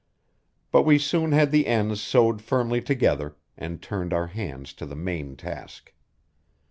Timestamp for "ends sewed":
1.67-2.41